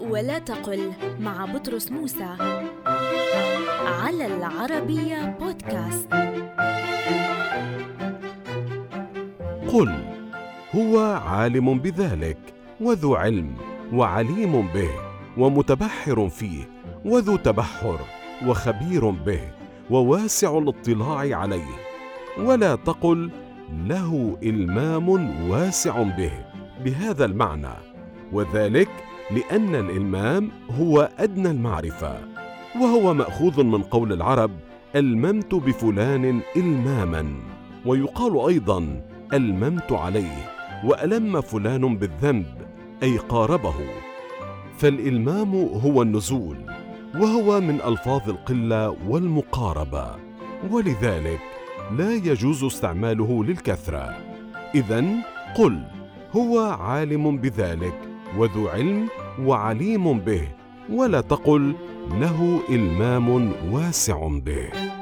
[0.00, 2.36] ولا تقل مع بطرس موسى
[3.86, 6.08] على العربية بودكاست.
[9.72, 10.04] قل
[10.76, 12.38] هو عالم بذلك
[12.80, 13.54] وذو علم
[13.92, 14.90] وعليم به
[15.38, 16.68] ومتبحر فيه
[17.04, 18.00] وذو تبحر
[18.46, 19.40] وخبير به
[19.90, 21.74] وواسع الاطلاع عليه.
[22.38, 23.30] ولا تقل
[23.86, 25.08] له إلمام
[25.50, 26.32] واسع به
[26.84, 27.74] بهذا المعنى.
[28.32, 28.88] وذلك
[29.32, 32.18] لأن الإلمام هو أدنى المعرفة
[32.80, 34.50] وهو مأخوذ من قول العرب
[34.96, 37.26] ألممت بفلان إلماما.
[37.86, 40.50] ويقال أيضا ألممت عليه
[40.84, 42.46] وألم فلان بالذنب
[43.02, 43.74] أي قاربه.
[44.78, 46.56] فالإلمام هو النزول
[47.14, 50.16] وهو من ألفاظ القلة والمقاربة
[50.70, 51.40] ولذلك
[51.98, 54.16] لا يجوز استعماله للكثرة.
[54.74, 55.04] اذا
[55.56, 55.82] قل
[56.36, 59.08] هو عالم بذلك وذو علم
[59.42, 60.48] وعليم به
[60.92, 61.74] ولا تقل
[62.20, 64.99] له إلمام واسع به.